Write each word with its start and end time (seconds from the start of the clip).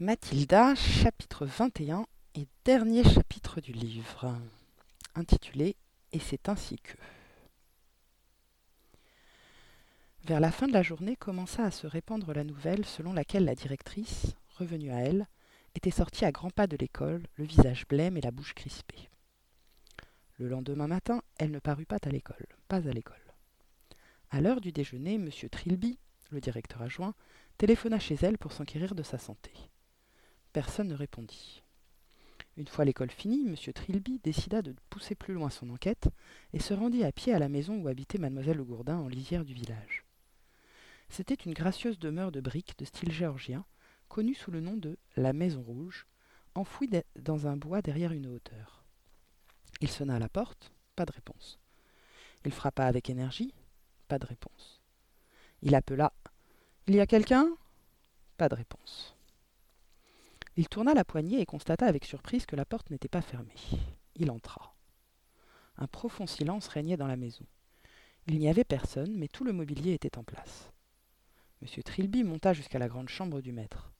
Mathilda, 0.00 0.76
chapitre 0.76 1.44
21 1.44 2.06
et 2.36 2.46
dernier 2.64 3.02
chapitre 3.02 3.60
du 3.60 3.72
livre, 3.72 4.32
intitulé 5.16 5.74
Et 6.12 6.20
c'est 6.20 6.48
ainsi 6.48 6.78
que. 6.78 6.96
Vers 10.22 10.38
la 10.38 10.52
fin 10.52 10.68
de 10.68 10.72
la 10.72 10.84
journée 10.84 11.16
commença 11.16 11.64
à 11.64 11.72
se 11.72 11.88
répandre 11.88 12.32
la 12.32 12.44
nouvelle 12.44 12.84
selon 12.84 13.12
laquelle 13.12 13.44
la 13.44 13.56
directrice, 13.56 14.36
revenue 14.56 14.92
à 14.92 15.00
elle, 15.00 15.26
était 15.74 15.90
sortie 15.90 16.24
à 16.24 16.30
grands 16.30 16.50
pas 16.50 16.68
de 16.68 16.76
l'école, 16.76 17.26
le 17.34 17.44
visage 17.44 17.84
blême 17.88 18.16
et 18.16 18.20
la 18.20 18.30
bouche 18.30 18.54
crispée. 18.54 19.08
Le 20.36 20.46
lendemain 20.46 20.86
matin, 20.86 21.22
elle 21.38 21.50
ne 21.50 21.58
parut 21.58 21.86
pas 21.86 21.98
à 22.04 22.10
l'école, 22.10 22.46
pas 22.68 22.86
à 22.88 22.92
l'école. 22.92 23.16
À 24.30 24.40
l'heure 24.40 24.60
du 24.60 24.70
déjeuner, 24.70 25.14
M. 25.14 25.28
Trilby, 25.50 25.98
le 26.30 26.40
directeur 26.40 26.82
adjoint, 26.82 27.14
téléphona 27.56 27.98
chez 27.98 28.16
elle 28.22 28.38
pour 28.38 28.52
s'enquérir 28.52 28.94
de 28.94 29.02
sa 29.02 29.18
santé. 29.18 29.50
Personne 30.58 30.88
ne 30.88 30.96
répondit. 30.96 31.62
Une 32.56 32.66
fois 32.66 32.84
l'école 32.84 33.12
finie, 33.12 33.46
M. 33.46 33.54
Trilby 33.72 34.18
décida 34.24 34.60
de 34.60 34.74
pousser 34.90 35.14
plus 35.14 35.32
loin 35.32 35.50
son 35.50 35.70
enquête 35.70 36.08
et 36.52 36.58
se 36.58 36.74
rendit 36.74 37.04
à 37.04 37.12
pied 37.12 37.32
à 37.32 37.38
la 37.38 37.48
maison 37.48 37.76
où 37.76 37.86
habitait 37.86 38.18
mademoiselle 38.18 38.56
Le 38.56 38.64
Gourdin 38.64 38.96
en 38.96 39.06
lisière 39.06 39.44
du 39.44 39.54
village. 39.54 40.04
C'était 41.10 41.34
une 41.34 41.54
gracieuse 41.54 42.00
demeure 42.00 42.32
de 42.32 42.40
briques 42.40 42.76
de 42.76 42.84
style 42.84 43.12
géorgien, 43.12 43.64
connue 44.08 44.34
sous 44.34 44.50
le 44.50 44.60
nom 44.60 44.76
de 44.76 44.98
la 45.14 45.32
Maison 45.32 45.62
Rouge, 45.62 46.08
enfouie 46.56 46.90
dans 47.14 47.46
un 47.46 47.56
bois 47.56 47.80
derrière 47.80 48.10
une 48.10 48.26
hauteur. 48.26 48.84
Il 49.80 49.88
sonna 49.88 50.16
à 50.16 50.18
la 50.18 50.28
porte, 50.28 50.72
pas 50.96 51.06
de 51.06 51.12
réponse. 51.12 51.60
Il 52.44 52.50
frappa 52.50 52.84
avec 52.86 53.10
énergie, 53.10 53.54
pas 54.08 54.18
de 54.18 54.26
réponse. 54.26 54.82
Il 55.62 55.76
appela 55.76 56.12
Il 56.88 56.96
y 56.96 57.00
a 57.00 57.06
quelqu'un? 57.06 57.46
Pas 58.36 58.48
de 58.48 58.56
réponse. 58.56 59.14
Il 60.58 60.68
tourna 60.68 60.92
la 60.92 61.04
poignée 61.04 61.40
et 61.40 61.46
constata 61.46 61.86
avec 61.86 62.04
surprise 62.04 62.44
que 62.44 62.56
la 62.56 62.64
porte 62.64 62.90
n'était 62.90 63.06
pas 63.06 63.22
fermée. 63.22 63.54
Il 64.16 64.28
entra. 64.32 64.74
Un 65.76 65.86
profond 65.86 66.26
silence 66.26 66.66
régnait 66.66 66.96
dans 66.96 67.06
la 67.06 67.14
maison. 67.14 67.44
Il 68.26 68.40
n'y 68.40 68.48
avait 68.48 68.64
personne, 68.64 69.16
mais 69.16 69.28
tout 69.28 69.44
le 69.44 69.52
mobilier 69.52 69.92
était 69.92 70.18
en 70.18 70.24
place. 70.24 70.72
M. 71.62 71.68
Trilby 71.84 72.24
monta 72.24 72.54
jusqu'à 72.54 72.80
la 72.80 72.88
grande 72.88 73.08
chambre 73.08 73.40
du 73.40 73.52
maître. 73.52 73.92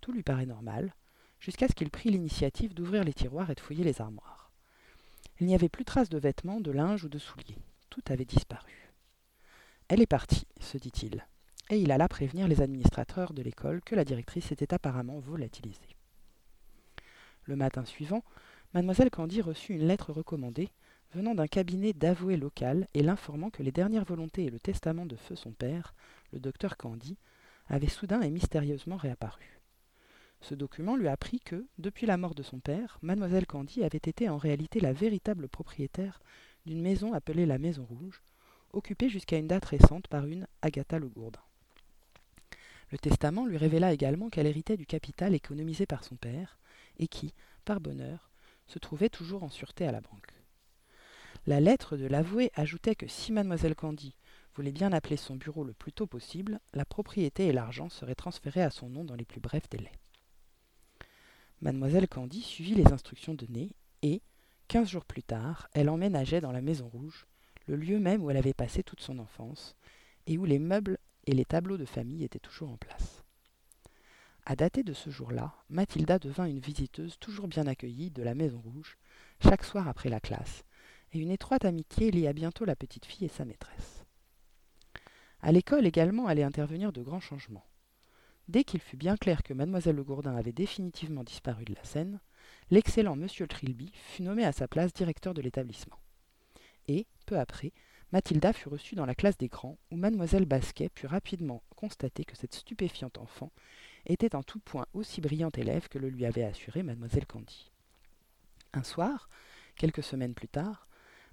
Tout 0.00 0.10
lui 0.10 0.24
paraît 0.24 0.46
normal, 0.46 0.96
jusqu'à 1.38 1.68
ce 1.68 1.74
qu'il 1.74 1.90
prit 1.90 2.10
l'initiative 2.10 2.74
d'ouvrir 2.74 3.04
les 3.04 3.14
tiroirs 3.14 3.48
et 3.48 3.54
de 3.54 3.60
fouiller 3.60 3.84
les 3.84 4.00
armoires. 4.00 4.50
Il 5.38 5.46
n'y 5.46 5.54
avait 5.54 5.68
plus 5.68 5.84
trace 5.84 6.08
de 6.08 6.18
vêtements, 6.18 6.60
de 6.60 6.72
linge 6.72 7.04
ou 7.04 7.08
de 7.08 7.18
souliers. 7.20 7.62
Tout 7.88 8.02
avait 8.08 8.24
disparu. 8.24 8.92
Elle 9.86 10.02
est 10.02 10.06
partie, 10.06 10.48
se 10.58 10.76
dit-il, 10.76 11.24
et 11.70 11.78
il 11.78 11.92
alla 11.92 12.08
prévenir 12.08 12.48
les 12.48 12.62
administrateurs 12.62 13.32
de 13.32 13.42
l'école 13.42 13.80
que 13.82 13.94
la 13.94 14.04
directrice 14.04 14.50
était 14.50 14.74
apparemment 14.74 15.20
volatilisée. 15.20 15.99
Le 17.50 17.56
matin 17.56 17.84
suivant, 17.84 18.22
mademoiselle 18.74 19.10
Candy 19.10 19.40
reçut 19.40 19.74
une 19.74 19.88
lettre 19.88 20.12
recommandée 20.12 20.68
venant 21.12 21.34
d'un 21.34 21.48
cabinet 21.48 21.92
d'avoué 21.92 22.36
local 22.36 22.86
et 22.94 23.02
l'informant 23.02 23.50
que 23.50 23.64
les 23.64 23.72
dernières 23.72 24.04
volontés 24.04 24.44
et 24.44 24.50
le 24.50 24.60
testament 24.60 25.04
de 25.04 25.16
feu 25.16 25.34
son 25.34 25.50
père, 25.50 25.92
le 26.32 26.38
docteur 26.38 26.76
Candy, 26.76 27.16
avaient 27.66 27.88
soudain 27.88 28.20
et 28.20 28.30
mystérieusement 28.30 28.96
réapparu. 28.96 29.60
Ce 30.40 30.54
document 30.54 30.94
lui 30.94 31.08
apprit 31.08 31.40
que, 31.40 31.66
depuis 31.78 32.06
la 32.06 32.16
mort 32.16 32.36
de 32.36 32.44
son 32.44 32.60
père, 32.60 33.00
mademoiselle 33.02 33.48
Candy 33.48 33.82
avait 33.82 33.98
été 33.98 34.28
en 34.28 34.38
réalité 34.38 34.78
la 34.78 34.92
véritable 34.92 35.48
propriétaire 35.48 36.20
d'une 36.66 36.80
maison 36.80 37.14
appelée 37.14 37.46
la 37.46 37.58
Maison 37.58 37.84
Rouge, 37.84 38.22
occupée 38.72 39.08
jusqu'à 39.08 39.38
une 39.38 39.48
date 39.48 39.64
récente 39.64 40.06
par 40.06 40.24
une 40.24 40.46
Agatha 40.62 41.00
Le 41.00 41.08
Gourdin. 41.08 41.42
Le 42.92 42.98
testament 42.98 43.44
lui 43.44 43.56
révéla 43.56 43.92
également 43.92 44.30
qu'elle 44.30 44.46
héritait 44.46 44.76
du 44.76 44.86
capital 44.86 45.34
économisé 45.34 45.84
par 45.84 46.04
son 46.04 46.14
père, 46.14 46.56
et 47.00 47.08
qui, 47.08 47.34
par 47.64 47.80
bonheur, 47.80 48.30
se 48.66 48.78
trouvait 48.78 49.08
toujours 49.08 49.42
en 49.42 49.48
sûreté 49.48 49.86
à 49.86 49.92
la 49.92 50.00
banque. 50.00 50.32
La 51.46 51.58
lettre 51.58 51.96
de 51.96 52.06
l'avoué 52.06 52.52
ajoutait 52.54 52.94
que 52.94 53.08
si 53.08 53.32
mademoiselle 53.32 53.74
Candy 53.74 54.14
voulait 54.54 54.72
bien 54.72 54.92
appeler 54.92 55.16
son 55.16 55.36
bureau 55.36 55.64
le 55.64 55.72
plus 55.72 55.92
tôt 55.92 56.06
possible, 56.06 56.60
la 56.74 56.84
propriété 56.84 57.46
et 57.46 57.52
l'argent 57.52 57.88
seraient 57.88 58.14
transférés 58.14 58.62
à 58.62 58.70
son 58.70 58.90
nom 58.90 59.04
dans 59.04 59.14
les 59.14 59.24
plus 59.24 59.40
brefs 59.40 59.68
délais. 59.70 59.92
Mademoiselle 61.62 62.08
Candy 62.08 62.42
suivit 62.42 62.74
les 62.74 62.92
instructions 62.92 63.34
données 63.34 63.74
et, 64.02 64.22
quinze 64.68 64.88
jours 64.88 65.04
plus 65.04 65.22
tard, 65.22 65.68
elle 65.72 65.88
emménageait 65.88 66.40
dans 66.40 66.52
la 66.52 66.62
Maison 66.62 66.88
Rouge, 66.88 67.26
le 67.66 67.76
lieu 67.76 67.98
même 67.98 68.22
où 68.22 68.30
elle 68.30 68.36
avait 68.36 68.54
passé 68.54 68.82
toute 68.82 69.00
son 69.00 69.18
enfance, 69.18 69.76
et 70.26 70.36
où 70.36 70.44
les 70.44 70.58
meubles 70.58 70.98
et 71.26 71.32
les 71.32 71.44
tableaux 71.44 71.78
de 71.78 71.84
famille 71.84 72.24
étaient 72.24 72.38
toujours 72.38 72.70
en 72.70 72.76
place. 72.76 73.19
À 74.50 74.56
dater 74.56 74.82
de 74.82 74.92
ce 74.92 75.10
jour-là, 75.10 75.54
Mathilda 75.68 76.18
devint 76.18 76.46
une 76.46 76.58
visiteuse 76.58 77.20
toujours 77.20 77.46
bien 77.46 77.68
accueillie 77.68 78.10
de 78.10 78.24
la 78.24 78.34
Maison 78.34 78.60
Rouge, 78.60 78.98
chaque 79.40 79.62
soir 79.62 79.86
après 79.86 80.08
la 80.08 80.18
classe, 80.18 80.64
et 81.12 81.20
une 81.20 81.30
étroite 81.30 81.64
amitié 81.64 82.10
lia 82.10 82.32
bientôt 82.32 82.64
la 82.64 82.74
petite 82.74 83.06
fille 83.06 83.26
et 83.26 83.28
sa 83.28 83.44
maîtresse. 83.44 84.04
À 85.40 85.52
l'école 85.52 85.86
également 85.86 86.26
allaient 86.26 86.42
intervenir 86.42 86.90
de 86.90 87.00
grands 87.00 87.20
changements. 87.20 87.64
Dès 88.48 88.64
qu'il 88.64 88.80
fut 88.80 88.96
bien 88.96 89.16
clair 89.16 89.44
que 89.44 89.54
mademoiselle 89.54 89.94
Le 89.94 90.02
Gourdin 90.02 90.34
avait 90.34 90.50
définitivement 90.50 91.22
disparu 91.22 91.64
de 91.64 91.76
la 91.76 91.84
scène, 91.84 92.18
l'excellent 92.72 93.14
monsieur 93.14 93.46
Trilby 93.46 93.92
fut 93.94 94.22
nommé 94.22 94.44
à 94.44 94.50
sa 94.50 94.66
place 94.66 94.92
directeur 94.92 95.32
de 95.32 95.42
l'établissement. 95.42 96.00
Et, 96.88 97.06
peu 97.24 97.38
après, 97.38 97.72
Mathilda 98.10 98.52
fut 98.52 98.68
reçue 98.68 98.96
dans 98.96 99.06
la 99.06 99.14
classe 99.14 99.38
des 99.38 99.46
grands, 99.46 99.78
où 99.92 99.96
mademoiselle 99.96 100.44
Basquet 100.44 100.88
put 100.88 101.06
rapidement 101.06 101.62
constater 101.76 102.24
que 102.24 102.36
cette 102.36 102.56
stupéfiante 102.56 103.18
enfant 103.18 103.52
était 104.06 104.34
en 104.34 104.42
tout 104.42 104.60
point 104.60 104.86
aussi 104.94 105.20
brillante 105.20 105.58
élève 105.58 105.88
que 105.88 105.98
le 105.98 106.08
lui 106.08 106.26
avait 106.26 106.44
assuré 106.44 106.82
mademoiselle 106.82 107.26
Candy. 107.26 107.70
Un 108.72 108.82
soir, 108.82 109.28
quelques 109.76 110.02
semaines 110.02 110.34
plus 110.34 110.48
tard, 110.48 110.86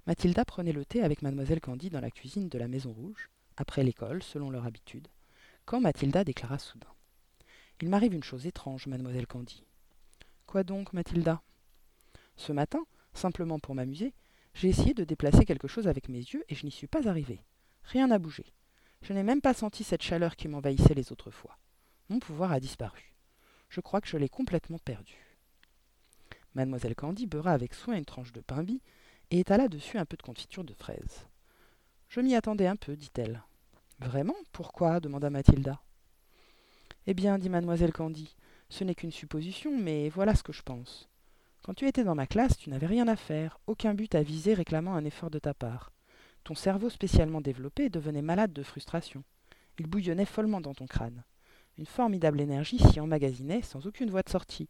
Mathilda 0.06 0.44
prenait 0.44 0.72
le 0.72 0.84
thé 0.84 1.02
avec 1.02 1.22
mademoiselle 1.22 1.60
Candy 1.60 1.90
dans 1.90 2.00
la 2.00 2.10
cuisine 2.10 2.48
de 2.48 2.58
la 2.58 2.68
Maison 2.68 2.92
Rouge, 2.92 3.30
après 3.56 3.82
l'école, 3.82 4.22
selon 4.22 4.50
leur 4.50 4.64
habitude, 4.64 5.08
quand 5.64 5.80
Mathilda 5.80 6.24
déclara 6.24 6.58
soudain. 6.58 6.88
Il 7.80 7.88
m'arrive 7.88 8.14
une 8.14 8.24
chose 8.24 8.46
étrange, 8.46 8.86
mademoiselle 8.86 9.26
Candy. 9.26 9.64
Quoi 10.46 10.64
donc, 10.64 10.92
Mathilda 10.92 11.42
Ce 12.36 12.52
matin, 12.52 12.84
simplement 13.12 13.58
pour 13.58 13.74
m'amuser, 13.74 14.14
j'ai 14.54 14.68
essayé 14.68 14.94
de 14.94 15.04
déplacer 15.04 15.44
quelque 15.44 15.68
chose 15.68 15.86
avec 15.86 16.08
mes 16.08 16.18
yeux 16.18 16.44
et 16.48 16.54
je 16.54 16.64
n'y 16.64 16.72
suis 16.72 16.86
pas 16.86 17.08
arrivée. 17.08 17.40
Rien 17.84 18.08
n'a 18.08 18.18
bougé. 18.18 18.44
Je 19.02 19.12
n'ai 19.12 19.22
même 19.22 19.40
pas 19.40 19.54
senti 19.54 19.84
cette 19.84 20.02
chaleur 20.02 20.36
qui 20.36 20.48
m'envahissait 20.48 20.94
les 20.94 21.12
autres 21.12 21.30
fois. 21.30 21.56
Mon 22.08 22.20
pouvoir 22.20 22.52
a 22.52 22.60
disparu. 22.60 23.14
Je 23.68 23.80
crois 23.80 24.00
que 24.00 24.08
je 24.08 24.16
l'ai 24.16 24.28
complètement 24.28 24.78
perdu. 24.78 25.16
Mademoiselle 26.54 26.94
Candy 26.94 27.26
beurra 27.26 27.52
avec 27.52 27.74
soin 27.74 27.96
une 27.96 28.06
tranche 28.06 28.32
de 28.32 28.40
pain 28.40 28.62
bis 28.62 28.80
et 29.30 29.40
étala 29.40 29.68
dessus 29.68 29.98
un 29.98 30.06
peu 30.06 30.16
de 30.16 30.22
confiture 30.22 30.64
de 30.64 30.72
fraises. 30.72 31.26
Je 32.08 32.20
m'y 32.20 32.34
attendais 32.34 32.66
un 32.66 32.76
peu, 32.76 32.96
dit-elle. 32.96 33.42
Vraiment? 33.98 34.36
Pourquoi? 34.52 35.00
demanda 35.00 35.28
Mathilda. 35.28 35.82
Eh 37.06 37.14
bien, 37.14 37.38
dit 37.38 37.50
mademoiselle 37.50 37.92
Candy, 37.92 38.34
ce 38.70 38.84
n'est 38.84 38.94
qu'une 38.94 39.12
supposition, 39.12 39.76
mais 39.78 40.08
voilà 40.08 40.34
ce 40.34 40.42
que 40.42 40.52
je 40.52 40.62
pense. 40.62 41.08
Quand 41.62 41.74
tu 41.74 41.86
étais 41.86 42.04
dans 42.04 42.14
ma 42.14 42.26
classe, 42.26 42.56
tu 42.56 42.70
n'avais 42.70 42.86
rien 42.86 43.08
à 43.08 43.16
faire, 43.16 43.60
aucun 43.66 43.92
but 43.92 44.14
à 44.14 44.22
viser 44.22 44.54
réclamant 44.54 44.94
un 44.94 45.04
effort 45.04 45.30
de 45.30 45.38
ta 45.38 45.52
part. 45.52 45.92
Ton 46.44 46.54
cerveau 46.54 46.88
spécialement 46.88 47.42
développé 47.42 47.90
devenait 47.90 48.22
malade 48.22 48.54
de 48.54 48.62
frustration. 48.62 49.22
Il 49.78 49.86
bouillonnait 49.86 50.24
follement 50.24 50.62
dans 50.62 50.74
ton 50.74 50.86
crâne. 50.86 51.24
Une 51.78 51.86
formidable 51.86 52.40
énergie 52.40 52.78
s'y 52.78 52.98
emmagasinait 52.98 53.62
sans 53.62 53.86
aucune 53.86 54.10
voie 54.10 54.22
de 54.22 54.28
sortie. 54.28 54.68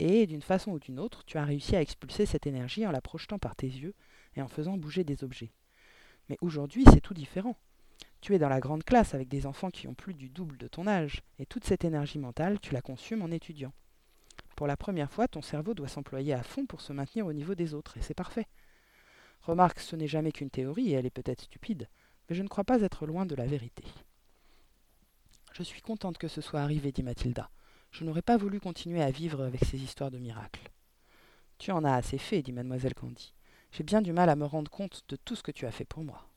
Et, 0.00 0.26
d'une 0.26 0.42
façon 0.42 0.72
ou 0.72 0.78
d'une 0.80 0.98
autre, 0.98 1.24
tu 1.24 1.38
as 1.38 1.44
réussi 1.44 1.76
à 1.76 1.80
expulser 1.80 2.26
cette 2.26 2.46
énergie 2.46 2.86
en 2.86 2.90
la 2.90 3.00
projetant 3.00 3.38
par 3.38 3.54
tes 3.54 3.68
yeux 3.68 3.94
et 4.34 4.42
en 4.42 4.48
faisant 4.48 4.76
bouger 4.76 5.04
des 5.04 5.22
objets. 5.22 5.52
Mais 6.28 6.38
aujourd'hui, 6.40 6.84
c'est 6.92 7.00
tout 7.00 7.14
différent. 7.14 7.56
Tu 8.20 8.34
es 8.34 8.38
dans 8.38 8.48
la 8.48 8.60
grande 8.60 8.84
classe 8.84 9.14
avec 9.14 9.28
des 9.28 9.46
enfants 9.46 9.70
qui 9.70 9.86
ont 9.86 9.94
plus 9.94 10.14
du 10.14 10.28
double 10.28 10.56
de 10.58 10.68
ton 10.68 10.86
âge, 10.86 11.22
et 11.38 11.46
toute 11.46 11.64
cette 11.64 11.84
énergie 11.84 12.18
mentale, 12.18 12.58
tu 12.60 12.74
la 12.74 12.82
consumes 12.82 13.22
en 13.22 13.30
étudiant. 13.30 13.72
Pour 14.56 14.66
la 14.66 14.76
première 14.76 15.10
fois, 15.10 15.28
ton 15.28 15.42
cerveau 15.42 15.74
doit 15.74 15.88
s'employer 15.88 16.34
à 16.34 16.42
fond 16.42 16.66
pour 16.66 16.80
se 16.80 16.92
maintenir 16.92 17.26
au 17.26 17.32
niveau 17.32 17.54
des 17.54 17.74
autres, 17.74 17.96
et 17.96 18.02
c'est 18.02 18.14
parfait. 18.14 18.46
Remarque, 19.42 19.80
ce 19.80 19.96
n'est 19.96 20.08
jamais 20.08 20.32
qu'une 20.32 20.50
théorie, 20.50 20.90
et 20.90 20.94
elle 20.94 21.06
est 21.06 21.10
peut-être 21.10 21.42
stupide, 21.42 21.88
mais 22.28 22.36
je 22.36 22.42
ne 22.42 22.48
crois 22.48 22.64
pas 22.64 22.82
être 22.82 23.06
loin 23.06 23.24
de 23.24 23.34
la 23.34 23.46
vérité. 23.46 23.84
Je 25.60 25.64
suis 25.66 25.82
contente 25.82 26.16
que 26.16 26.26
ce 26.26 26.40
soit 26.40 26.62
arrivé, 26.62 26.90
dit 26.90 27.02
Mathilda. 27.02 27.50
Je 27.90 28.04
n'aurais 28.04 28.22
pas 28.22 28.38
voulu 28.38 28.60
continuer 28.60 29.02
à 29.02 29.10
vivre 29.10 29.44
avec 29.44 29.62
ces 29.62 29.76
histoires 29.76 30.10
de 30.10 30.16
miracles. 30.16 30.70
Tu 31.58 31.70
en 31.70 31.84
as 31.84 31.96
assez 31.96 32.16
fait, 32.16 32.40
dit 32.40 32.50
mademoiselle 32.50 32.94
Candy. 32.94 33.34
J'ai 33.70 33.84
bien 33.84 34.00
du 34.00 34.14
mal 34.14 34.30
à 34.30 34.36
me 34.36 34.46
rendre 34.46 34.70
compte 34.70 35.04
de 35.10 35.16
tout 35.16 35.36
ce 35.36 35.42
que 35.42 35.52
tu 35.52 35.66
as 35.66 35.70
fait 35.70 35.84
pour 35.84 36.02
moi. 36.02 36.30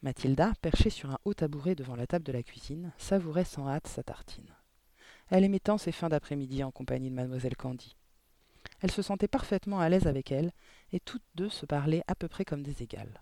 Mathilda, 0.00 0.54
perchée 0.62 0.88
sur 0.88 1.10
un 1.10 1.18
haut 1.26 1.34
tabouret 1.34 1.74
devant 1.74 1.94
la 1.94 2.06
table 2.06 2.24
de 2.24 2.32
la 2.32 2.42
cuisine, 2.42 2.90
savourait 2.96 3.44
sans 3.44 3.68
hâte 3.68 3.86
sa 3.86 4.02
tartine. 4.02 4.56
Elle 5.28 5.44
aimait 5.44 5.60
tant 5.60 5.76
ses 5.76 5.92
fins 5.92 6.08
d'après-midi 6.08 6.64
en 6.64 6.70
compagnie 6.70 7.10
de 7.10 7.14
mademoiselle 7.16 7.58
Candy. 7.58 7.96
Elle 8.80 8.92
se 8.92 9.02
sentait 9.02 9.28
parfaitement 9.28 9.78
à 9.78 9.90
l'aise 9.90 10.06
avec 10.06 10.32
elle, 10.32 10.52
et 10.92 11.00
toutes 11.00 11.26
deux 11.34 11.50
se 11.50 11.66
parlaient 11.66 12.04
à 12.06 12.14
peu 12.14 12.28
près 12.28 12.46
comme 12.46 12.62
des 12.62 12.82
égales. 12.82 13.20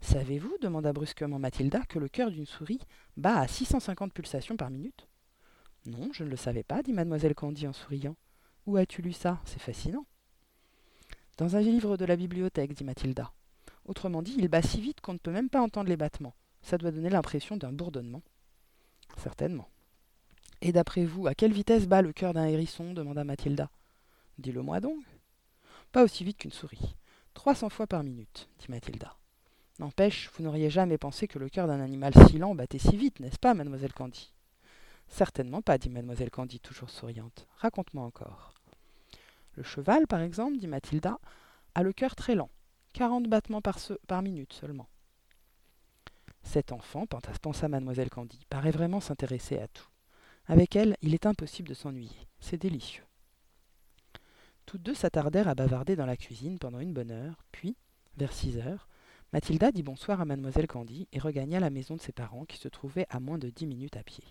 Savez-vous, 0.00 0.56
demanda 0.60 0.92
brusquement 0.92 1.38
Mathilda, 1.38 1.82
que 1.88 1.98
le 1.98 2.08
cœur 2.08 2.30
d'une 2.30 2.46
souris 2.46 2.80
bat 3.16 3.38
à 3.38 3.46
650 3.46 4.12
pulsations 4.12 4.56
par 4.56 4.70
minute? 4.70 5.06
Non, 5.86 6.10
je 6.12 6.24
ne 6.24 6.30
le 6.30 6.36
savais 6.36 6.62
pas, 6.62 6.82
dit 6.82 6.92
mademoiselle 6.92 7.34
Candy 7.34 7.66
en 7.66 7.72
souriant. 7.72 8.16
Où 8.66 8.76
as-tu 8.76 9.02
lu 9.02 9.12
ça? 9.12 9.40
C'est 9.44 9.60
fascinant. 9.60 10.06
Dans 11.38 11.56
un 11.56 11.60
livre 11.60 11.96
de 11.96 12.04
la 12.04 12.16
bibliothèque, 12.16 12.74
dit 12.74 12.84
Mathilda. 12.84 13.32
Autrement 13.86 14.22
dit, 14.22 14.34
il 14.36 14.48
bat 14.48 14.62
si 14.62 14.80
vite 14.80 15.00
qu'on 15.00 15.14
ne 15.14 15.18
peut 15.18 15.32
même 15.32 15.48
pas 15.48 15.62
entendre 15.62 15.88
les 15.88 15.96
battements. 15.96 16.34
Ça 16.62 16.76
doit 16.76 16.90
donner 16.90 17.08
l'impression 17.08 17.56
d'un 17.56 17.72
bourdonnement. 17.72 18.22
Certainement. 19.16 19.68
Et 20.60 20.72
d'après 20.72 21.04
vous, 21.04 21.26
à 21.26 21.34
quelle 21.34 21.52
vitesse 21.52 21.86
bat 21.86 22.02
le 22.02 22.12
cœur 22.12 22.34
d'un 22.34 22.44
hérisson? 22.44 22.92
demanda 22.92 23.24
Mathilda. 23.24 23.70
Dis-le-moi 24.38 24.80
donc. 24.80 25.02
Pas 25.92 26.04
aussi 26.04 26.24
vite 26.24 26.38
qu'une 26.38 26.52
souris. 26.52 26.94
Trois 27.32 27.54
cents 27.54 27.70
fois 27.70 27.86
par 27.86 28.02
minute, 28.02 28.48
dit 28.58 28.66
Mathilda. 28.68 29.16
N'empêche, 29.80 30.30
vous 30.34 30.44
n'auriez 30.44 30.68
jamais 30.68 30.98
pensé 30.98 31.26
que 31.26 31.38
le 31.38 31.48
cœur 31.48 31.66
d'un 31.66 31.80
animal 31.80 32.12
si 32.28 32.36
lent 32.36 32.54
battait 32.54 32.78
si 32.78 32.98
vite, 32.98 33.18
n'est-ce 33.18 33.38
pas, 33.38 33.54
mademoiselle 33.54 33.94
Candy? 33.94 34.30
Certainement 35.08 35.62
pas, 35.62 35.78
dit 35.78 35.88
mademoiselle 35.88 36.30
Candy, 36.30 36.60
toujours 36.60 36.90
souriante. 36.90 37.46
Raconte-moi 37.56 38.04
encore. 38.04 38.52
Le 39.54 39.62
cheval, 39.62 40.06
par 40.06 40.20
exemple, 40.20 40.58
dit 40.58 40.66
Mathilda, 40.66 41.18
a 41.74 41.82
le 41.82 41.94
cœur 41.94 42.14
très 42.14 42.34
lent, 42.34 42.50
quarante 42.92 43.26
battements 43.26 43.62
par, 43.62 44.22
minute 44.22 44.52
seulement. 44.52 44.86
Cet 46.42 46.72
enfant, 46.72 47.06
pensa 47.40 47.68
mademoiselle 47.68 48.10
Candy, 48.10 48.44
paraît 48.50 48.72
vraiment 48.72 49.00
s'intéresser 49.00 49.58
à 49.60 49.68
tout. 49.68 49.88
Avec 50.44 50.76
elle, 50.76 50.94
il 51.00 51.14
est 51.14 51.24
impossible 51.24 51.70
de 51.70 51.74
s'ennuyer. 51.74 52.28
C'est 52.38 52.60
délicieux. 52.60 53.06
Toutes 54.66 54.82
deux 54.82 54.94
s'attardèrent 54.94 55.48
à 55.48 55.54
bavarder 55.54 55.96
dans 55.96 56.04
la 56.04 56.18
cuisine 56.18 56.58
pendant 56.58 56.80
une 56.80 56.92
bonne 56.92 57.12
heure, 57.12 57.46
puis, 57.50 57.78
vers 58.18 58.34
six 58.34 58.58
heures, 58.58 58.86
Mathilda 59.32 59.70
dit 59.70 59.84
bonsoir 59.84 60.20
à 60.20 60.24
mademoiselle 60.24 60.66
Candy 60.66 61.06
et 61.12 61.20
regagna 61.20 61.60
la 61.60 61.70
maison 61.70 61.94
de 61.94 62.00
ses 62.00 62.10
parents 62.10 62.44
qui 62.44 62.56
se 62.56 62.66
trouvait 62.66 63.06
à 63.10 63.20
moins 63.20 63.38
de 63.38 63.48
dix 63.48 63.66
minutes 63.66 63.96
à 63.96 64.02
pied. 64.02 64.24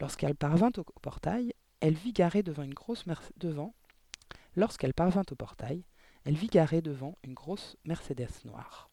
Lorsqu'elle 0.00 0.34
parvint 0.34 0.72
au 0.76 1.00
portail, 1.00 1.52
elle 1.78 1.94
vit 1.94 2.12
garée 2.12 2.42
devant 2.42 2.64
une 2.64 2.74
grosse 2.74 3.04
devant. 3.36 3.72
Lorsqu'elle 4.56 4.94
parvint 4.94 5.22
au 5.30 5.36
portail, 5.36 5.84
elle 6.24 6.34
vit 6.34 6.48
devant 6.48 7.16
une 7.22 7.34
grosse 7.34 7.76
Mercedes 7.84 8.44
noire. 8.44 8.90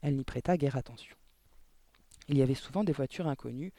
Elle 0.00 0.14
n'y 0.14 0.24
prêta 0.24 0.56
guère 0.56 0.76
attention. 0.76 1.16
Il 2.28 2.38
y 2.38 2.42
avait 2.42 2.54
souvent 2.54 2.84
des 2.84 2.92
voitures 2.92 3.26
inconnues 3.26 3.72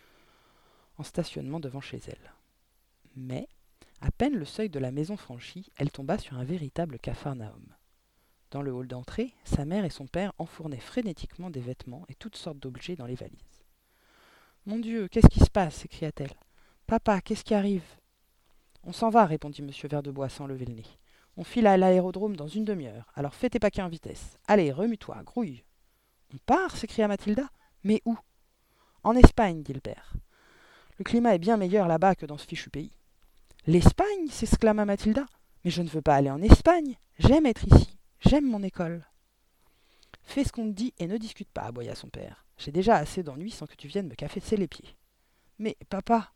en 0.98 1.04
stationnement 1.04 1.62
devant 1.62 1.82
chez 1.82 2.02
elle. 2.08 2.34
Mais, 3.16 3.48
à 4.02 4.12
peine 4.12 4.36
le 4.36 4.46
seuil 4.46 4.70
de 4.70 4.80
la 4.80 4.92
maison 4.92 5.16
franchi, 5.16 5.72
elle 5.78 5.92
tomba 5.92 6.18
sur 6.18 6.38
un 6.38 6.44
véritable 6.44 7.00
capharnaüm. 7.00 7.74
Dans 8.52 8.62
le 8.62 8.72
hall 8.72 8.88
d'entrée, 8.88 9.34
sa 9.44 9.66
mère 9.66 9.84
et 9.84 9.90
son 9.90 10.08
père 10.08 10.32
enfournaient 10.38 10.80
frénétiquement 10.80 11.50
des 11.50 11.60
vêtements 11.60 12.06
et 12.08 12.16
toutes 12.16 12.38
sortes 12.38 12.60
d'objets 12.60 12.96
dans 12.96 13.06
les 13.06 13.16
valises. 13.16 13.66
Mon 14.66 14.80
Dieu, 14.80 15.08
qu'est-ce 15.10 15.28
qui 15.28 15.40
se 15.40 15.50
passe? 15.50 15.76
s'écria-t-elle. 15.76 16.34
Papa, 16.86 17.20
qu'est-ce 17.22 17.44
qui 17.44 17.54
arrive 17.54 17.84
On 18.84 18.94
s'en 18.94 19.10
va, 19.10 19.26
répondit 19.26 19.62
M. 19.62 19.72
Verdebois 19.90 20.30
sans 20.30 20.48
lever 20.48 20.66
le 20.66 20.76
nez. 20.76 20.86
On 21.36 21.44
file 21.44 21.68
à 21.68 21.78
l'aérodrome 21.78 22.36
dans 22.36 22.48
une 22.48 22.66
demi-heure, 22.66 23.12
alors 23.16 23.36
fais 23.36 23.50
tes 23.50 23.60
paquets 23.60 23.82
en 23.82 23.90
vitesse. 23.90 24.40
Allez, 24.48 24.72
remue-toi, 24.72 25.22
grouille. 25.24 25.64
On 26.34 26.38
part? 26.46 26.76
s'écria 26.76 27.08
Mathilda. 27.08 27.50
Mais 27.84 28.02
où 28.06 28.18
En 29.04 29.16
Espagne, 29.16 29.62
dit 29.62 29.74
le 29.74 29.82
père. 29.82 30.14
Le 30.98 31.04
climat 31.04 31.36
est 31.36 31.40
bien 31.40 31.58
meilleur 31.58 31.88
là-bas 31.88 32.16
que 32.16 32.26
dans 32.26 32.38
ce 32.38 32.48
fichu 32.48 32.70
pays. 32.70 32.92
L'Espagne 33.68 34.28
s'exclama 34.30 34.86
Mathilda. 34.86 35.26
Mais 35.64 35.72
je 35.72 35.82
ne 35.82 35.90
veux 35.90 36.02
pas 36.02 36.16
aller 36.16 36.32
en 36.32 36.42
Espagne. 36.42 36.96
J'aime 37.20 37.46
être 37.46 37.68
ici. 37.68 37.97
J'aime 38.20 38.50
mon 38.50 38.64
école. 38.64 39.06
Fais 40.24 40.44
ce 40.44 40.52
qu'on 40.52 40.68
te 40.68 40.76
dit 40.76 40.94
et 40.98 41.08
ne 41.08 41.18
discute 41.18 41.50
pas, 41.50 41.64
aboya 41.64 41.96
son 41.96 42.10
père. 42.10 42.46
J'ai 42.58 42.72
déjà 42.72 42.96
assez 42.96 43.24
d'ennuis 43.24 43.52
sans 43.52 43.68
que 43.68 43.76
tu 43.76 43.88
viennes 43.88 44.08
me 44.08 44.16
cafesser 44.16 44.58
les 44.58 44.68
pieds. 44.68 44.96
Mais, 45.60 45.78
papa, 45.90 46.32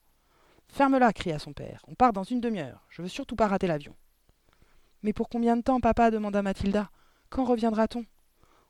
Ferme-la, 0.71 1.11
cria 1.11 1.37
son 1.37 1.51
père. 1.51 1.83
On 1.89 1.95
part 1.95 2.13
dans 2.13 2.23
une 2.23 2.39
demi-heure. 2.39 2.85
Je 2.89 3.01
veux 3.01 3.09
surtout 3.09 3.35
pas 3.35 3.47
rater 3.47 3.67
l'avion. 3.67 3.93
Mais 5.03 5.11
pour 5.11 5.27
combien 5.27 5.57
de 5.57 5.61
temps, 5.61 5.81
papa 5.81 6.11
demanda 6.11 6.41
Mathilda. 6.41 6.89
Quand 7.29 7.43
reviendra-t-on? 7.43 8.05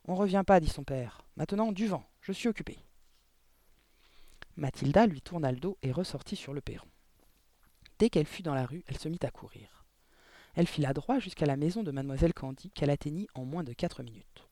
On 0.06 0.16
revient 0.16 0.42
pas, 0.44 0.58
dit 0.58 0.68
son 0.68 0.82
père. 0.82 1.22
Maintenant, 1.36 1.70
du 1.70 1.86
vent. 1.86 2.04
Je 2.20 2.32
suis 2.32 2.48
occupée. 2.48 2.84
Mathilda 4.56 5.06
lui 5.06 5.22
tourna 5.22 5.52
le 5.52 5.60
dos 5.60 5.78
et 5.82 5.92
ressortit 5.92 6.36
sur 6.36 6.52
le 6.52 6.60
perron. 6.60 6.88
Dès 8.00 8.10
qu'elle 8.10 8.26
fut 8.26 8.42
dans 8.42 8.54
la 8.54 8.66
rue, 8.66 8.82
elle 8.88 8.98
se 8.98 9.08
mit 9.08 9.20
à 9.22 9.30
courir. 9.30 9.81
Elle 10.54 10.66
fila 10.66 10.92
droit 10.92 11.18
jusqu'à 11.18 11.46
la 11.46 11.56
maison 11.56 11.82
de 11.82 11.90
mademoiselle 11.90 12.34
Candy, 12.34 12.70
qu'elle 12.70 12.90
atteignit 12.90 13.28
en 13.34 13.44
moins 13.44 13.64
de 13.64 13.72
quatre 13.72 14.02
minutes. 14.02 14.48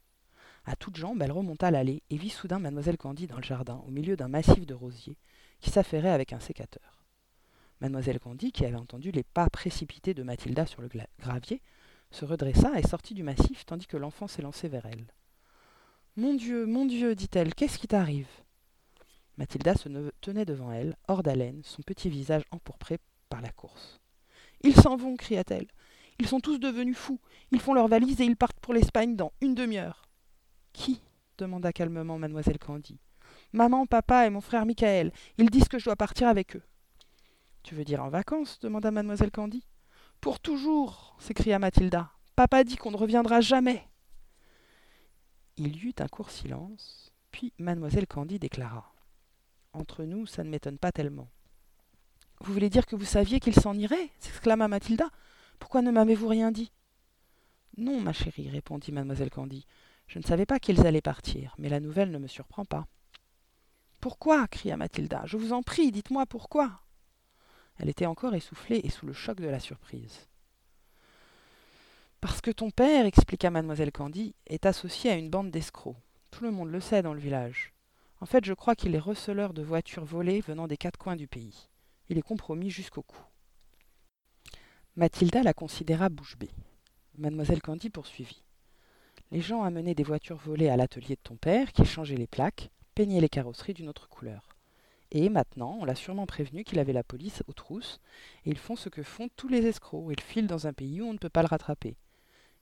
À 0.64 0.76
toutes 0.76 0.97
jambes, 0.97 1.20
elle 1.23 1.32
remonta 1.32 1.70
l'allée 1.70 2.02
et 2.11 2.17
vit 2.17 2.31
soudain 2.31 2.58
mademoiselle 2.58 2.97
Candy 2.97 3.26
dans 3.26 3.37
le 3.37 3.43
jardin, 3.43 3.82
au 3.87 3.91
milieu 3.91 4.17
d'un 4.17 4.29
massif 4.29 4.67
de 4.67 4.75
rosiers, 4.75 5.17
qui 5.61 5.70
s'affairait 5.70 6.11
avec 6.11 6.32
un 6.32 6.41
sécateur. 6.41 7.05
Mademoiselle 7.81 8.20
Candy, 8.20 8.52
qui 8.52 8.64
avait 8.64 8.76
entendu 8.76 9.11
les 9.11 9.23
pas 9.23 9.49
précipités 9.49 10.14
de 10.14 10.23
Mathilda 10.23 10.67
sur 10.67 10.82
le 10.82 10.91
gravier, 11.19 11.62
se 12.11 12.25
redressa 12.25 12.79
et 12.79 12.87
sortit 12.87 13.14
du 13.14 13.23
massif 13.23 13.64
tandis 13.64 13.87
que 13.87 13.97
l'enfant 13.97 14.26
s'élançait 14.26 14.69
vers 14.69 14.87
elle. 14.87 15.06
Mon 16.17 16.35
Dieu, 16.35 16.67
mon 16.67 16.87
Dieu, 16.87 17.14
dit-elle, 17.14 17.55
qu'est-ce 17.55 17.79
qui 17.79 17.88
t'arrive? 17.88 18.29
Mathilda 19.38 19.75
se 19.75 19.88
tenait 20.20 20.44
devant 20.44 20.73
elle, 20.73 20.97
hors 21.08 21.23
d'haleine, 21.23 21.62
son 21.64 21.82
petit 21.82 22.11
visage 22.11 22.43
empourpré 22.50 22.99
par 23.29 23.41
la 23.41 23.50
course. 23.50 24.00
Ils 24.62 24.75
s'en 24.75 24.97
vont, 24.97 25.17
cria-t-elle. 25.17 25.69
Ils 26.21 26.29
sont 26.29 26.41
tous 26.41 26.59
devenus 26.59 26.99
fous. 26.99 27.19
Ils 27.51 27.61
font 27.61 27.73
leurs 27.73 27.89
valises 27.89 28.21
et 28.21 28.25
ils 28.25 28.37
partent 28.37 28.61
pour 28.61 28.75
l'Espagne 28.75 29.17
dans 29.17 29.33
une 29.41 29.55
demi-heure. 29.55 30.07
Qui 30.75 31.01
demanda 31.39 31.73
calmement 31.73 32.19
mademoiselle 32.19 32.59
Candy. 32.59 33.01
Maman, 33.55 33.87
papa 33.87 34.27
et 34.27 34.31
mon 34.31 34.43
frère 34.43 34.67
Michael. 34.67 35.13
Ils 35.39 35.49
disent 35.49 35.69
que 35.69 35.79
je 35.79 35.87
dois 35.87 35.97
partir 35.97 36.29
avec 36.29 36.57
eux. 36.57 36.63
Tu 37.63 37.75
veux 37.75 37.85
dire 37.85 38.05
en 38.05 38.11
vacances 38.11 38.61
demanda 38.61 38.91
mademoiselle 38.91 39.31
Candy. 39.31 39.65
Pour 40.21 40.41
toujours 40.41 41.17
s'écria 41.19 41.59
Mathilda. 41.59 42.11
Papa 42.37 42.65
dit 42.65 42.77
qu'on 42.77 42.91
ne 42.91 42.99
reviendra 42.99 43.41
jamais. 43.41 43.89
Il 45.57 45.75
y 45.75 45.89
eut 45.89 45.95
un 46.01 46.09
court 46.09 46.31
silence, 46.31 47.15
puis 47.33 47.55
mademoiselle 47.59 48.07
Candy 48.07 48.39
déclara. 48.39 48.93
Entre 49.73 50.05
nous, 50.05 50.27
ça 50.27 50.45
ne 50.45 50.51
m'étonne 50.51 50.79
pas 50.79 50.93
tellement. 50.93 51.31
Vous 52.43 52.53
voulez 52.53 52.69
dire 52.69 52.85
que 52.85 52.97
vous 52.97 53.07
saviez 53.07 53.41
qu'il 53.41 53.55
s'en 53.55 53.75
irait 53.75 54.11
s'exclama 54.19 54.69
Mathilda. 54.69 55.09
Pourquoi 55.61 55.83
ne 55.83 55.93
m'avez-vous 55.93 56.27
rien 56.27 56.51
dit? 56.51 56.73
Non, 57.77 58.01
ma 58.01 58.12
chérie, 58.12 58.49
répondit 58.49 58.91
mademoiselle 58.91 59.31
Candy. 59.31 59.67
Je 60.09 60.19
ne 60.19 60.25
savais 60.25 60.47
pas 60.47 60.59
qu'ils 60.59 60.85
allaient 60.85 61.01
partir, 61.01 61.55
mais 61.59 61.69
la 61.69 61.79
nouvelle 61.79 62.11
ne 62.11 62.19
me 62.19 62.27
surprend 62.27 62.65
pas. 62.65 62.89
Pourquoi? 64.01 64.49
cria 64.49 64.77
Mathilda. 64.77 65.23
Je 65.27 65.37
vous 65.37 65.53
en 65.53 65.62
prie, 65.62 65.93
dites-moi 65.93 66.27
pourquoi. 66.27 66.81
Elle 67.79 67.89
était 67.89 68.07
encore 68.07 68.35
essoufflée 68.35 68.81
et 68.83 68.91
sous 68.91 69.07
le 69.07 69.12
choc 69.12 69.41
de 69.41 69.47
la 69.47 69.61
surprise. 69.61 70.26
Parce 72.21 72.40
que 72.40 72.50
ton 72.50 72.71
père, 72.71 73.07
expliqua 73.07 73.50
mademoiselle 73.50 73.93
Candy, 73.93 74.35
est 74.47 74.67
associé 74.67 75.11
à 75.11 75.14
une 75.14 75.31
bande 75.31 75.50
d'escrocs. 75.50 75.97
Tout 76.31 76.45
le 76.45 76.50
monde 76.50 76.71
le 76.71 76.81
sait 76.81 77.02
dans 77.02 77.14
le 77.14 77.21
village. 77.21 77.73
En 78.21 78.26
fait, 78.26 78.45
je 78.45 78.52
crois 78.52 78.75
qu'il 78.75 78.95
est 78.95 78.99
receleur 78.99 79.55
de 79.55 79.62
voitures 79.62 80.05
volées 80.05 80.40
venant 80.40 80.67
des 80.67 80.76
quatre 80.76 80.99
coins 80.99 81.17
du 81.17 81.29
pays. 81.29 81.69
Il 82.09 82.19
est 82.19 82.23
compromis 82.23 82.71
jusqu'au 82.71 83.02
cou. 83.02 83.23
Mathilda 85.00 85.42
la 85.42 85.54
considéra 85.54 86.11
bouche 86.11 86.37
bée. 86.37 86.50
Mademoiselle 87.16 87.62
Candy 87.62 87.88
poursuivit. 87.88 88.45
Les 89.30 89.40
gens 89.40 89.62
amenaient 89.62 89.95
des 89.95 90.02
voitures 90.02 90.37
volées 90.37 90.69
à 90.69 90.76
l'atelier 90.76 91.14
de 91.14 91.23
ton 91.23 91.37
père, 91.37 91.73
qui 91.73 91.87
changeait 91.87 92.19
les 92.19 92.26
plaques, 92.26 92.71
peignaient 92.95 93.23
les 93.23 93.30
carrosseries 93.30 93.73
d'une 93.73 93.88
autre 93.88 94.11
couleur. 94.11 94.59
Et 95.11 95.30
maintenant, 95.30 95.78
on 95.80 95.87
l'a 95.87 95.95
sûrement 95.95 96.26
prévenu 96.26 96.64
qu'il 96.64 96.78
avait 96.78 96.92
la 96.92 97.02
police 97.02 97.42
aux 97.47 97.54
trousses, 97.54 97.99
et 98.45 98.50
ils 98.50 98.59
font 98.59 98.76
ce 98.76 98.90
que 98.90 99.02
font 99.02 99.30
tous 99.37 99.49
les 99.49 99.64
escrocs, 99.64 100.04
ils 100.11 100.21
filent 100.21 100.47
dans 100.47 100.66
un 100.66 100.75
pays 100.75 101.00
où 101.00 101.07
on 101.07 101.14
ne 101.14 101.19
peut 101.19 101.30
pas 101.30 101.40
le 101.40 101.49
rattraper. 101.49 101.97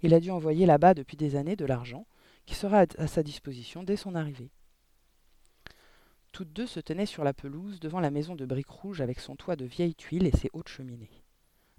Il 0.02 0.14
a 0.14 0.20
dû 0.20 0.30
envoyer 0.30 0.64
là-bas 0.64 0.94
depuis 0.94 1.16
des 1.16 1.34
années 1.34 1.56
de 1.56 1.66
l'argent, 1.66 2.06
qui 2.46 2.54
sera 2.54 2.84
à 2.98 3.06
sa 3.08 3.24
disposition 3.24 3.82
dès 3.82 3.96
son 3.96 4.14
arrivée. 4.14 4.52
Toutes 6.30 6.52
deux 6.52 6.68
se 6.68 6.78
tenaient 6.78 7.04
sur 7.04 7.24
la 7.24 7.34
pelouse 7.34 7.80
devant 7.80 7.98
la 7.98 8.12
maison 8.12 8.36
de 8.36 8.46
briques 8.46 8.70
rouges 8.70 9.00
avec 9.00 9.18
son 9.18 9.34
toit 9.34 9.56
de 9.56 9.64
vieilles 9.64 9.96
tuiles 9.96 10.28
et 10.28 10.36
ses 10.36 10.50
hautes 10.52 10.68
cheminées. 10.68 11.24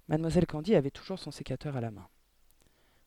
Mademoiselle 0.09 0.47
Candy 0.47 0.73
avait 0.73 0.89
toujours 0.89 1.19
son 1.19 1.29
sécateur 1.29 1.77
à 1.77 1.81
la 1.81 1.91
main. 1.91 2.07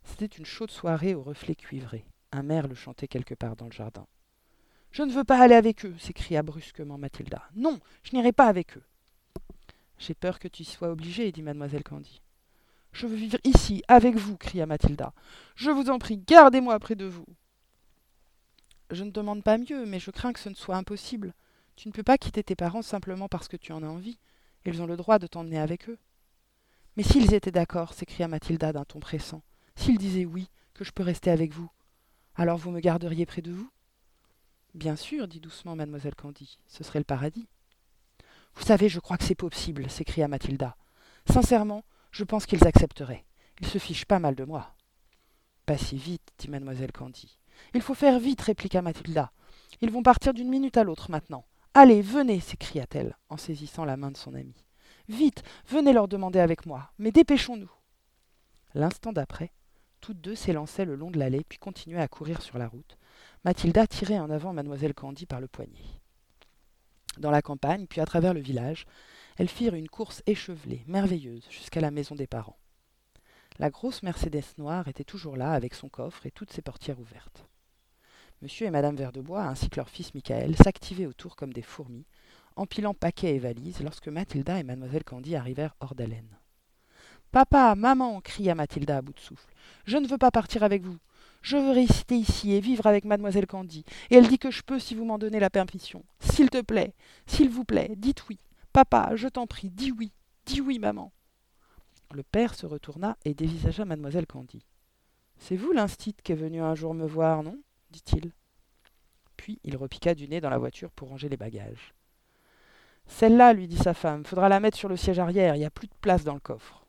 C'était 0.04 0.26
une 0.26 0.44
chaude 0.44 0.70
soirée 0.70 1.16
aux 1.16 1.22
reflets 1.22 1.56
cuivrés. 1.56 2.06
Un 2.30 2.44
merle 2.44 2.76
chantait 2.76 3.08
quelque 3.08 3.34
part 3.34 3.56
dans 3.56 3.66
le 3.66 3.72
jardin. 3.72 4.06
Je 4.92 5.02
ne 5.02 5.10
veux 5.10 5.24
pas 5.24 5.40
aller 5.40 5.56
avec 5.56 5.84
eux, 5.84 5.96
s'écria 5.98 6.44
brusquement 6.44 6.98
Mathilda. 6.98 7.42
Non, 7.56 7.80
je 8.04 8.14
n'irai 8.14 8.30
pas 8.30 8.46
avec 8.46 8.76
eux. 8.76 8.84
J'ai 9.98 10.14
peur 10.14 10.38
que 10.38 10.46
tu 10.46 10.62
y 10.62 10.64
sois 10.64 10.90
obligée, 10.90 11.32
dit 11.32 11.42
mademoiselle 11.42 11.82
Candy. 11.82 12.22
Je 12.92 13.08
veux 13.08 13.16
vivre 13.16 13.38
ici, 13.42 13.82
avec 13.88 14.14
vous, 14.14 14.36
cria 14.36 14.66
Mathilda. 14.66 15.12
Je 15.56 15.72
vous 15.72 15.90
en 15.90 15.98
prie, 15.98 16.18
gardez-moi 16.18 16.78
près 16.78 16.94
de 16.94 17.06
vous. 17.06 17.26
Je 18.92 19.02
ne 19.02 19.10
demande 19.10 19.42
pas 19.42 19.58
mieux, 19.58 19.86
mais 19.86 19.98
je 19.98 20.12
crains 20.12 20.32
que 20.32 20.40
ce 20.40 20.50
ne 20.50 20.54
soit 20.54 20.76
impossible. 20.76 21.34
Tu 21.74 21.88
ne 21.88 21.92
peux 21.92 22.04
pas 22.04 22.18
quitter 22.18 22.44
tes 22.44 22.54
parents 22.54 22.82
simplement 22.82 23.26
parce 23.26 23.48
que 23.48 23.56
tu 23.56 23.72
en 23.72 23.82
as 23.82 23.88
envie. 23.88 24.20
Ils 24.66 24.80
ont 24.80 24.86
le 24.86 24.96
droit 24.96 25.18
de 25.18 25.26
t'emmener 25.26 25.58
avec 25.58 25.88
eux. 25.88 25.98
Mais 26.96 27.02
s'ils 27.02 27.34
étaient 27.34 27.50
d'accord, 27.50 27.94
s'écria 27.94 28.28
Mathilda 28.28 28.72
d'un 28.72 28.84
ton 28.84 29.00
pressant, 29.00 29.42
s'ils 29.76 29.98
disaient 29.98 30.26
oui, 30.26 30.48
que 30.74 30.84
je 30.84 30.92
peux 30.92 31.02
rester 31.02 31.30
avec 31.30 31.52
vous, 31.52 31.70
alors 32.34 32.58
vous 32.58 32.70
me 32.70 32.80
garderiez 32.80 33.26
près 33.26 33.42
de 33.42 33.52
vous? 33.52 33.70
Bien 34.74 34.96
sûr, 34.96 35.28
dit 35.28 35.40
doucement 35.40 35.76
mademoiselle 35.76 36.14
Candy, 36.14 36.58
ce 36.66 36.82
serait 36.82 36.98
le 36.98 37.04
paradis. 37.04 37.46
Vous 38.54 38.64
savez, 38.64 38.88
je 38.88 39.00
crois 39.00 39.16
que 39.16 39.24
c'est 39.24 39.34
possible, 39.34 39.88
s'écria 39.90 40.28
Mathilda. 40.28 40.76
Sincèrement, 41.30 41.84
je 42.10 42.24
pense 42.24 42.46
qu'ils 42.46 42.66
accepteraient. 42.66 43.24
Ils 43.60 43.68
se 43.68 43.78
fichent 43.78 44.06
pas 44.06 44.18
mal 44.18 44.34
de 44.34 44.44
moi. 44.44 44.74
Pas 45.66 45.78
si 45.78 45.96
vite, 45.96 46.32
dit 46.38 46.48
mademoiselle 46.48 46.92
Candy. 46.92 47.38
Il 47.74 47.82
faut 47.82 47.94
faire 47.94 48.18
vite, 48.18 48.40
répliqua 48.40 48.82
Mathilda. 48.82 49.32
Ils 49.80 49.90
vont 49.90 50.02
partir 50.02 50.34
d'une 50.34 50.48
minute 50.48 50.76
à 50.76 50.84
l'autre 50.84 51.10
maintenant. 51.10 51.44
Allez, 51.74 52.02
venez, 52.02 52.40
s'écria-t-elle, 52.40 53.16
en 53.28 53.36
saisissant 53.36 53.84
la 53.84 53.96
main 53.96 54.10
de 54.10 54.16
son 54.16 54.34
amie. 54.34 54.64
Vite, 55.08 55.42
venez 55.66 55.92
leur 55.92 56.08
demander 56.08 56.38
avec 56.38 56.66
moi, 56.66 56.90
mais 56.98 57.10
dépêchons-nous. 57.10 57.70
L'instant 58.74 59.12
d'après, 59.12 59.52
toutes 60.00 60.20
deux 60.20 60.34
s'élançaient 60.34 60.84
le 60.84 60.96
long 60.96 61.10
de 61.10 61.18
l'allée, 61.18 61.44
puis 61.48 61.58
continuaient 61.58 62.00
à 62.00 62.08
courir 62.08 62.42
sur 62.42 62.58
la 62.58 62.68
route. 62.68 62.96
Mathilda 63.44 63.86
tirait 63.86 64.18
en 64.18 64.30
avant 64.30 64.52
mademoiselle 64.52 64.94
Candy 64.94 65.26
par 65.26 65.40
le 65.40 65.48
poignet. 65.48 65.84
Dans 67.18 67.30
la 67.30 67.42
campagne, 67.42 67.86
puis 67.86 68.00
à 68.00 68.06
travers 68.06 68.34
le 68.34 68.40
village, 68.40 68.86
elles 69.36 69.48
firent 69.48 69.74
une 69.74 69.88
course 69.88 70.22
échevelée, 70.26 70.84
merveilleuse, 70.86 71.46
jusqu'à 71.50 71.80
la 71.80 71.90
maison 71.90 72.14
des 72.14 72.26
parents. 72.26 72.58
La 73.58 73.70
grosse 73.70 74.02
Mercedes 74.02 74.54
noire 74.56 74.88
était 74.88 75.04
toujours 75.04 75.36
là, 75.36 75.52
avec 75.52 75.74
son 75.74 75.88
coffre 75.88 76.24
et 76.26 76.30
toutes 76.30 76.52
ses 76.52 76.62
portières 76.62 77.00
ouvertes. 77.00 77.46
Monsieur 78.40 78.66
et 78.66 78.70
madame 78.70 78.96
Verdebois, 78.96 79.44
ainsi 79.44 79.68
que 79.68 79.76
leur 79.76 79.88
fils 79.88 80.14
Michael, 80.14 80.56
s'activaient 80.56 81.06
autour 81.06 81.36
comme 81.36 81.52
des 81.52 81.62
fourmis, 81.62 82.06
empilant 82.56 82.94
paquets 82.94 83.36
et 83.36 83.38
valises, 83.38 83.80
lorsque 83.82 84.08
Mathilda 84.08 84.58
et 84.58 84.62
mademoiselle 84.62 85.04
Candy 85.04 85.36
arrivèrent 85.36 85.76
hors 85.80 85.94
d'haleine. 85.94 86.38
Papa, 87.30 87.74
maman, 87.74 88.20
cria 88.20 88.54
Mathilda 88.54 88.98
à 88.98 89.02
bout 89.02 89.14
de 89.14 89.20
souffle, 89.20 89.52
je 89.84 89.96
ne 89.96 90.06
veux 90.06 90.18
pas 90.18 90.30
partir 90.30 90.62
avec 90.62 90.82
vous. 90.82 90.98
Je 91.40 91.56
veux 91.56 91.72
rester 91.72 92.16
ici 92.16 92.52
et 92.52 92.60
vivre 92.60 92.86
avec 92.86 93.04
mademoiselle 93.04 93.46
Candy, 93.46 93.84
et 94.10 94.16
elle 94.16 94.28
dit 94.28 94.38
que 94.38 94.50
je 94.50 94.62
peux 94.62 94.78
si 94.78 94.94
vous 94.94 95.04
m'en 95.04 95.18
donnez 95.18 95.40
la 95.40 95.50
permission. 95.50 96.04
S'il 96.20 96.50
te 96.50 96.60
plaît, 96.60 96.94
s'il 97.26 97.48
vous 97.48 97.64
plaît, 97.64 97.94
dites 97.96 98.28
oui. 98.28 98.38
Papa, 98.72 99.12
je 99.16 99.28
t'en 99.28 99.46
prie, 99.46 99.70
dis 99.70 99.90
oui, 99.92 100.12
dis 100.46 100.60
oui, 100.60 100.78
maman. 100.78 101.12
Le 102.12 102.22
père 102.22 102.54
se 102.54 102.66
retourna 102.66 103.16
et 103.24 103.34
dévisagea 103.34 103.84
mademoiselle 103.84 104.26
Candy. 104.26 104.64
C'est 105.38 105.56
vous 105.56 105.72
l'instit 105.72 106.14
qui 106.22 106.32
est 106.32 106.36
venu 106.36 106.60
un 106.60 106.74
jour 106.74 106.94
me 106.94 107.06
voir, 107.06 107.42
non? 107.42 107.58
dit-il. 107.90 108.32
Puis 109.36 109.58
il 109.64 109.76
repiqua 109.76 110.14
du 110.14 110.28
nez 110.28 110.40
dans 110.40 110.50
la 110.50 110.58
voiture 110.58 110.92
pour 110.92 111.08
ranger 111.08 111.28
les 111.28 111.36
bagages. 111.36 111.94
Celle-là, 113.12 113.52
lui 113.52 113.68
dit 113.68 113.76
sa 113.76 113.92
femme, 113.92 114.24
faudra 114.24 114.48
la 114.48 114.58
mettre 114.58 114.78
sur 114.78 114.88
le 114.88 114.96
siège 114.96 115.18
arrière, 115.18 115.54
il 115.54 115.58
n'y 115.58 115.66
a 115.66 115.70
plus 115.70 115.86
de 115.86 115.94
place 116.00 116.24
dans 116.24 116.34
le 116.34 116.40
coffre. 116.40 116.86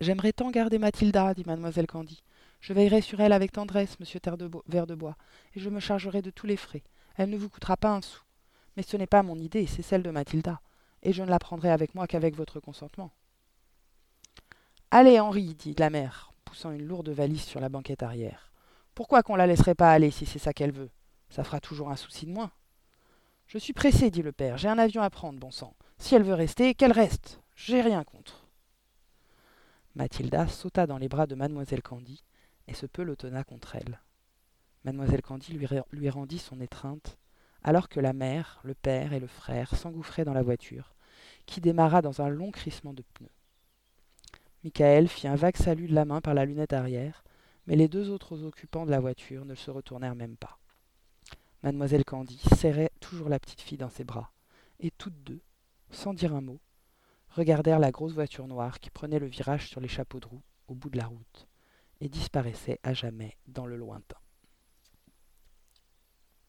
J'aimerais 0.00 0.32
tant 0.32 0.50
garder 0.50 0.78
Mathilda, 0.78 1.32
dit 1.32 1.44
mademoiselle 1.46 1.86
Candy. 1.86 2.22
Je 2.60 2.74
veillerai 2.74 3.00
sur 3.00 3.18
elle 3.20 3.32
avec 3.32 3.50
tendresse, 3.50 3.98
monsieur 4.00 4.20
Terre 4.20 4.36
de 4.36 4.50
Verre 4.68 4.86
de 4.86 4.94
Bois, 4.94 5.16
et 5.54 5.60
je 5.60 5.70
me 5.70 5.80
chargerai 5.80 6.20
de 6.20 6.30
tous 6.30 6.46
les 6.46 6.58
frais. 6.58 6.84
Elle 7.16 7.30
ne 7.30 7.38
vous 7.38 7.48
coûtera 7.48 7.76
pas 7.76 7.94
un 7.94 8.02
sou. 8.02 8.20
Mais 8.76 8.82
ce 8.82 8.96
n'est 8.96 9.06
pas 9.06 9.22
mon 9.22 9.38
idée, 9.38 9.66
c'est 9.66 9.82
celle 9.82 10.02
de 10.02 10.10
Mathilda, 10.10 10.60
et 11.02 11.12
je 11.14 11.22
ne 11.22 11.30
la 11.30 11.38
prendrai 11.38 11.70
avec 11.70 11.94
moi 11.94 12.06
qu'avec 12.06 12.36
votre 12.36 12.60
consentement. 12.60 13.10
Allez, 14.90 15.18
Henri, 15.18 15.54
dit 15.54 15.74
la 15.78 15.90
mère, 15.90 16.32
poussant 16.44 16.70
une 16.70 16.86
lourde 16.86 17.08
valise 17.08 17.44
sur 17.44 17.60
la 17.60 17.70
banquette 17.70 18.02
arrière. 18.02 18.52
Pourquoi 18.94 19.22
qu'on 19.22 19.36
la 19.36 19.46
laisserait 19.46 19.74
pas 19.74 19.90
aller 19.90 20.10
si 20.10 20.26
c'est 20.26 20.38
ça 20.38 20.52
qu'elle 20.52 20.72
veut? 20.72 20.90
Ça 21.30 21.44
fera 21.44 21.60
toujours 21.60 21.90
un 21.90 21.96
souci 21.96 22.26
de 22.26 22.32
moins. 22.32 22.50
Je 23.48 23.56
suis 23.56 23.72
pressé, 23.72 24.10
dit 24.10 24.20
le 24.20 24.32
père. 24.32 24.58
J'ai 24.58 24.68
un 24.68 24.78
avion 24.78 25.00
à 25.00 25.08
prendre, 25.08 25.40
bon 25.40 25.50
sang. 25.50 25.74
Si 25.96 26.14
elle 26.14 26.22
veut 26.22 26.34
rester, 26.34 26.74
qu'elle 26.74 26.92
reste. 26.92 27.40
J'ai 27.56 27.80
rien 27.80 28.04
contre. 28.04 28.46
Mathilda 29.94 30.46
sauta 30.48 30.86
dans 30.86 30.98
les 30.98 31.08
bras 31.08 31.26
de 31.26 31.34
mademoiselle 31.34 31.82
Candy 31.82 32.22
et 32.66 32.74
se 32.74 32.84
pelotonna 32.84 33.44
contre 33.44 33.74
elle. 33.76 34.02
Mademoiselle 34.84 35.22
Candy 35.22 35.54
lui, 35.54 35.66
lui 35.92 36.10
rendit 36.10 36.38
son 36.38 36.60
étreinte, 36.60 37.16
alors 37.62 37.88
que 37.88 38.00
la 38.00 38.12
mère, 38.12 38.60
le 38.64 38.74
père 38.74 39.14
et 39.14 39.18
le 39.18 39.26
frère 39.26 39.74
s'engouffraient 39.74 40.26
dans 40.26 40.34
la 40.34 40.42
voiture, 40.42 40.94
qui 41.46 41.62
démarra 41.62 42.02
dans 42.02 42.20
un 42.20 42.28
long 42.28 42.50
crissement 42.50 42.92
de 42.92 43.02
pneus. 43.14 43.32
Michael 44.62 45.08
fit 45.08 45.26
un 45.26 45.36
vague 45.36 45.56
salut 45.56 45.88
de 45.88 45.94
la 45.94 46.04
main 46.04 46.20
par 46.20 46.34
la 46.34 46.44
lunette 46.44 46.74
arrière, 46.74 47.24
mais 47.66 47.76
les 47.76 47.88
deux 47.88 48.10
autres 48.10 48.44
occupants 48.44 48.84
de 48.84 48.90
la 48.90 49.00
voiture 49.00 49.46
ne 49.46 49.54
se 49.54 49.70
retournèrent 49.70 50.14
même 50.14 50.36
pas. 50.36 50.58
Mademoiselle 51.64 52.04
Candy 52.04 52.40
serrait 52.56 52.92
toujours 53.00 53.28
la 53.28 53.40
petite 53.40 53.60
fille 53.60 53.78
dans 53.78 53.88
ses 53.88 54.04
bras, 54.04 54.32
et 54.78 54.92
toutes 54.92 55.24
deux, 55.24 55.42
sans 55.90 56.14
dire 56.14 56.34
un 56.34 56.40
mot, 56.40 56.60
regardèrent 57.30 57.80
la 57.80 57.90
grosse 57.90 58.12
voiture 58.12 58.46
noire 58.46 58.78
qui 58.78 58.90
prenait 58.90 59.18
le 59.18 59.26
virage 59.26 59.68
sur 59.68 59.80
les 59.80 59.88
chapeaux 59.88 60.20
de 60.20 60.26
roue 60.26 60.42
au 60.68 60.74
bout 60.74 60.88
de 60.88 60.98
la 60.98 61.06
route 61.06 61.48
et 62.00 62.08
disparaissait 62.08 62.78
à 62.84 62.94
jamais 62.94 63.36
dans 63.48 63.66
le 63.66 63.76
lointain. 63.76 64.18